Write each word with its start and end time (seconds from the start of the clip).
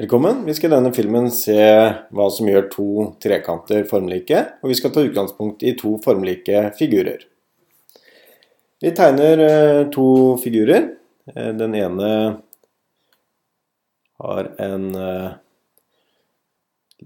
Velkommen. 0.00 0.46
Vi 0.46 0.54
skal 0.54 0.70
i 0.70 0.72
denne 0.72 0.90
filmen 0.96 1.26
se 1.28 1.60
hva 2.16 2.26
som 2.32 2.46
gjør 2.48 2.68
to 2.72 2.84
trekanter 3.20 3.82
formlike, 3.84 4.38
og 4.64 4.70
vi 4.72 4.76
skal 4.78 4.94
ta 4.94 5.02
utgangspunkt 5.04 5.60
i 5.60 5.74
to 5.76 5.90
formlike 6.00 6.62
figurer. 6.78 7.26
Vi 8.80 8.94
tegner 8.96 9.42
eh, 9.44 9.82
to 9.92 10.06
figurer. 10.40 10.86
Eh, 11.34 11.50
den 11.52 11.76
ene 11.76 12.08
har 14.24 14.50
en 14.70 14.88
eh, 15.02 15.28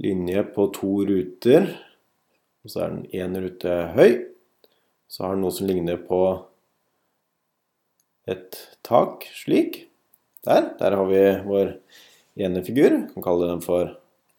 linje 0.07 0.47
på 0.55 0.71
to 0.79 0.93
ruter, 1.11 1.69
og 2.63 2.77
så 2.77 2.87
er 2.87 2.95
den 2.95 3.05
én 3.11 3.37
rute 3.43 3.77
høy. 3.99 4.11
Så 5.11 5.27
har 5.27 5.35
den 5.35 5.43
noe 5.49 5.59
som 5.59 5.67
ligner 5.67 5.99
på 5.99 6.23
et 8.31 8.63
tak, 8.87 9.27
slik. 9.43 9.83
Der. 10.47 10.77
Der 10.79 11.01
har 11.03 11.11
vi 11.11 11.29
vår 11.51 11.79
ene 12.37 12.63
figur. 12.67 12.91
Vi 12.91 13.15
kan 13.15 13.25
kalle 13.25 13.51
den 13.51 13.63
for 13.65 13.95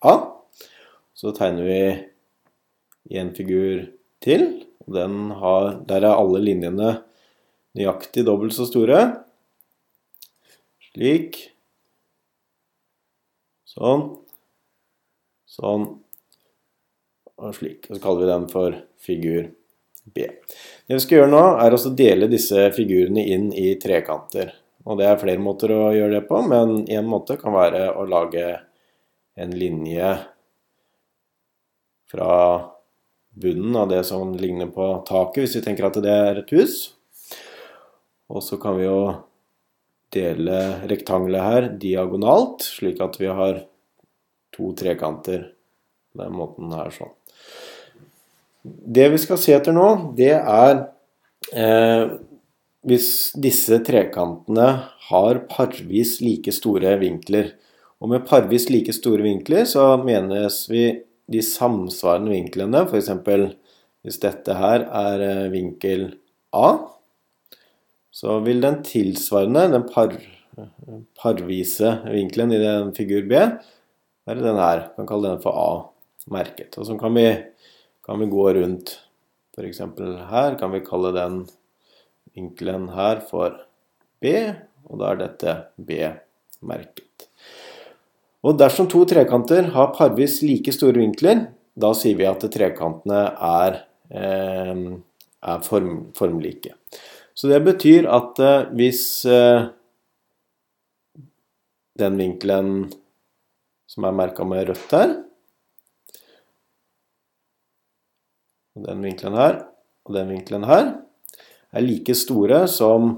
A. 0.05 0.16
Så 1.16 1.31
tegner 1.35 1.63
vi 1.67 3.20
en 3.20 3.34
figur 3.35 3.85
til. 4.23 4.48
Den 4.85 5.31
har, 5.40 5.80
der 5.88 6.04
er 6.04 6.18
alle 6.18 6.41
linjene 6.44 6.98
nøyaktig 7.76 8.26
dobbelt 8.27 8.55
så 8.55 8.68
store. 8.68 9.02
Slik. 10.91 11.40
Sånn. 13.68 14.07
Sånn. 15.49 15.88
Og 17.35 17.55
slik. 17.55 17.88
Og 17.90 17.98
så 17.98 18.04
kaller 18.04 18.23
vi 18.23 18.32
den 18.32 18.49
for 18.52 18.82
figur 19.05 19.49
B. 20.05 20.27
Det 20.85 20.93
vi 20.93 21.02
skal 21.02 21.21
gjøre 21.21 21.32
nå, 21.34 21.43
er 21.63 21.76
å 21.76 21.96
dele 21.98 22.30
disse 22.32 22.70
figurene 22.76 23.23
inn 23.26 23.49
i 23.55 23.73
trekanter. 23.82 24.54
Og 24.86 25.00
det 25.00 25.08
er 25.10 25.20
flere 25.22 25.42
måter 25.42 25.74
å 25.74 25.90
gjøre 25.96 26.20
det 26.20 26.26
på, 26.30 26.40
men 26.46 26.84
én 26.94 27.08
måte 27.10 27.40
kan 27.42 27.56
være 27.56 27.90
å 27.98 28.06
lage 28.10 28.46
en 29.36 29.54
linje 29.58 30.12
fra 32.12 32.34
bunnen 33.36 33.76
av 33.76 33.90
det 33.90 34.04
som 34.08 34.36
ligner 34.38 34.70
på 34.72 34.88
taket, 35.08 35.42
hvis 35.44 35.58
vi 35.58 35.64
tenker 35.66 35.90
at 35.90 35.98
det 36.04 36.14
er 36.14 36.42
et 36.42 36.54
hus. 36.55 36.76
Og 38.32 38.44
så 38.46 38.60
kan 38.62 38.77
vi 38.77 38.86
jo 38.86 39.00
dele 40.16 40.60
rektangelet 40.88 41.44
her 41.44 41.68
diagonalt, 41.82 42.64
slik 42.64 43.02
at 43.04 43.18
vi 43.20 43.27
har 43.27 43.60
to 44.55 44.72
trekanter 44.77 45.49
på 46.14 46.22
den 46.22 46.38
måten 46.38 46.72
her 46.77 46.94
sånn. 46.96 47.12
Det 48.66 49.10
vi 49.14 49.20
skal 49.22 49.42
se 49.42 49.54
etter 49.54 49.76
nå, 49.76 49.90
det 50.18 50.32
er 50.38 50.80
eh, 51.54 52.16
hvis 52.86 53.34
disse 53.41 53.80
trekantene 53.86 54.68
har 55.10 55.41
parvis 55.50 56.20
like 56.22 56.54
store 56.54 56.96
vinkler. 57.02 57.54
Og 58.02 58.12
med 58.12 58.26
parvis 58.30 58.68
like 58.70 58.94
store 58.94 59.26
vinkler 59.26 59.66
så 59.70 59.96
menes 60.02 60.66
vi 60.70 60.86
de 61.32 61.42
samsvarende 61.42 62.36
vinklene. 62.36 62.84
F.eks. 62.86 63.10
hvis 64.06 64.22
dette 64.22 64.58
her 64.59 64.86
er 64.86 65.25
eh, 65.25 65.47
vinkel 65.53 66.12
A, 66.53 66.68
så 68.14 68.38
vil 68.46 68.62
den 68.64 68.80
tilsvarende, 68.86 69.66
den 69.74 69.88
par, 69.90 70.14
parvise 71.20 71.97
vinkelen 72.06 72.53
i 72.56 72.62
den 72.62 72.94
figur 72.96 73.25
B, 73.28 73.42
være 74.30 74.46
den 74.46 74.62
her. 74.62 74.86
Vi 74.92 75.02
kan 75.02 75.09
kalle 75.09 75.34
den 75.34 75.44
for 75.44 75.58
A-merket. 75.66 76.78
Og 76.78 76.88
så 76.88 76.96
kan 77.02 77.18
vi, 77.18 77.28
kan 78.06 78.22
vi 78.22 78.30
gå 78.31 78.47
rundt. 78.62 79.00
F.eks. 79.58 79.81
her 80.30 80.59
kan 80.59 80.72
vi 80.75 80.86
kalle 80.86 81.16
den 81.18 81.46
vinkelen 82.36 82.90
her 82.96 83.22
for 83.25 83.56
B, 84.22 84.36
og 84.86 85.02
da 85.02 85.12
er 85.12 85.22
dette 85.24 85.56
B-merket. 85.78 87.28
Og 88.46 88.58
dersom 88.59 88.88
to 88.92 89.02
trekanter 89.09 89.72
har 89.74 89.94
parvis 89.96 90.42
like 90.46 90.74
store 90.75 91.02
vinkler, 91.02 91.47
da 91.75 91.92
sier 91.97 92.18
vi 92.19 92.28
at 92.30 92.44
trekantene 92.53 93.22
er, 93.34 93.80
eh, 94.12 94.84
er 95.52 95.64
form, 95.66 96.12
formlike. 96.16 96.76
Så 97.36 97.50
det 97.52 97.64
betyr 97.66 98.08
at 98.08 98.40
eh, 98.40 98.68
hvis 98.78 99.26
eh, 99.26 99.68
den 102.00 102.20
vinkelen 102.22 102.92
som 103.90 104.06
er 104.08 104.16
merka 104.16 104.46
med 104.48 104.70
rødt 104.70 104.94
her, 104.96 105.16
og 108.76 108.88
den 108.88 109.04
vinkelen 109.08 109.38
her, 109.40 109.59
og 110.06 110.16
den 110.16 110.32
vinkelen 110.36 110.68
her, 110.68 110.90
er 111.75 111.84
like 111.84 112.16
store 112.16 112.66
som 112.72 113.18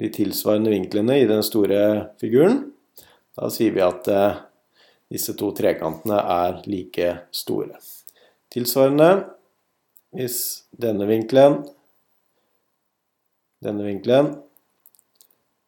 de 0.00 0.10
tilsvarende 0.10 0.72
vinklene 0.72 1.20
i 1.22 1.28
den 1.30 1.42
store 1.46 2.14
figuren, 2.18 2.64
da 3.34 3.50
sier 3.50 3.74
vi 3.74 3.82
at 3.84 4.08
eh, 4.10 4.40
disse 5.14 5.36
to 5.38 5.52
trekantene 5.54 6.18
er 6.18 6.58
like 6.66 7.10
store. 7.34 7.78
Tilsvarende, 8.50 9.10
hvis 10.14 10.38
denne 10.70 11.06
vinkelen, 11.06 11.60
denne 13.64 13.86
vinkelen 13.86 14.32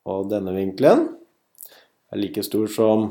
og 0.07 0.27
denne 0.31 0.53
vinkelen 0.55 1.07
er 2.13 2.21
like 2.21 2.43
stor 2.47 2.67
som 2.71 3.09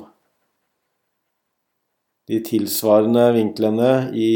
de 2.29 2.39
tilsvarende 2.45 3.25
vinklene 3.35 3.89
i 4.17 4.29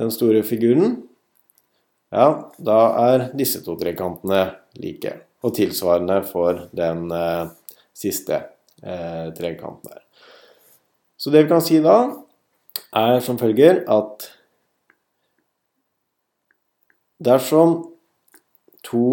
den 0.00 0.12
store 0.12 0.42
figuren, 0.46 0.96
ja, 2.10 2.26
da 2.58 2.78
er 3.04 3.26
disse 3.36 3.60
to 3.64 3.76
trekantene 3.78 4.46
like. 4.80 5.12
Og 5.44 5.54
tilsvarende 5.56 6.18
for 6.28 6.66
den 6.76 7.06
eh, 7.16 7.52
siste 7.96 8.36
eh, 8.82 9.30
trekanten 9.36 9.88
der. 9.88 10.02
Så 11.20 11.32
det 11.32 11.44
vi 11.44 11.52
kan 11.52 11.64
si 11.64 11.78
da, 11.84 11.96
er 12.96 13.20
som 13.24 13.38
følger 13.40 13.82
at 13.92 14.26
dersom 17.20 17.76
to 18.84 19.04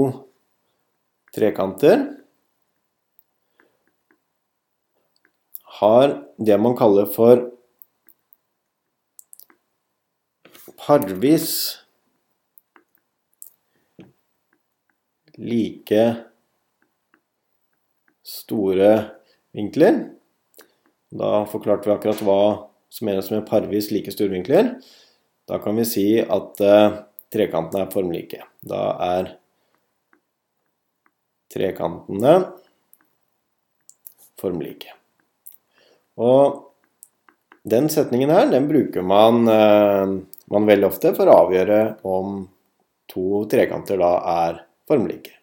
trekanter 1.36 2.08
har 5.80 6.16
det 6.40 6.60
man 6.60 6.76
kaller 6.80 7.08
for 7.12 7.44
parvis 10.76 11.78
like 15.38 16.04
store 18.24 18.92
vinkler. 19.56 20.00
Da 21.10 21.46
forklarte 21.48 21.88
vi 21.88 21.96
akkurat 21.96 22.24
hva 22.26 22.42
som 22.90 23.08
menes 23.08 23.30
med 23.32 23.46
parvis 23.48 23.92
like 23.94 24.12
store 24.12 24.34
vinkler. 24.36 24.76
Da 25.48 25.62
kan 25.64 25.78
vi 25.80 25.86
si 25.88 26.08
at 26.20 26.62
uh, 26.64 27.02
trekantene 27.32 27.86
er 27.86 27.92
formlike. 27.94 28.44
Da 28.68 28.84
er 29.08 29.34
trekantene 31.54 32.34
formlike. 34.38 34.92
Og 36.18 36.64
den 37.68 37.88
setningen 37.92 38.32
her, 38.34 38.50
den 38.52 38.68
bruker 38.68 39.06
man 39.06 39.48
uh, 39.48 40.18
man 40.54 40.68
veldig 40.70 40.88
ofte 40.88 41.14
for 41.18 41.30
å 41.30 41.40
avgjøre 41.46 41.80
om 42.08 42.40
to 43.12 43.44
trekanter 43.52 44.00
da 44.02 44.14
er 44.34 44.62
formlike. 44.88 45.37